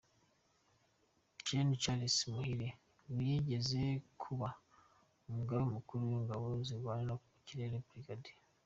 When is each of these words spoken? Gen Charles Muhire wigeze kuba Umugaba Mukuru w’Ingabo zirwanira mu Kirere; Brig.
Gen 1.45 1.69
Charles 1.81 2.17
Muhire 2.33 2.69
wigeze 3.15 3.81
kuba 4.21 4.47
Umugaba 5.27 5.63
Mukuru 5.75 6.01
w’Ingabo 6.09 6.47
zirwanira 6.67 7.13
mu 7.21 7.29
Kirere; 7.47 7.77
Brig. 7.95 8.23